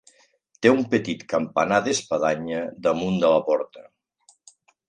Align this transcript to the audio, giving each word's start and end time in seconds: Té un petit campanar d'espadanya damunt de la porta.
Té 0.65 0.71
un 0.75 0.79
petit 0.93 1.25
campanar 1.33 1.79
d'espadanya 1.89 2.65
damunt 2.89 3.23
de 3.25 3.33
la 3.37 3.47
porta. 3.51 3.89